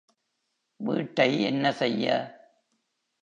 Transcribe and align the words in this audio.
வீட்டை 0.79 1.43
என்ன 1.43 1.71
செய்ய? 1.71 2.05